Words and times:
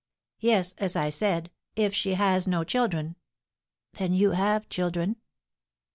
'""Yes, 0.39 0.73
as 0.79 0.95
I 0.95 1.11
said, 1.11 1.51
if 1.75 1.93
she 1.93 2.15
has 2.15 2.47
no 2.47 2.63
children." 2.63 3.17
"Then 3.93 4.15
you 4.15 4.31
have 4.31 4.67
children?" 4.67 5.17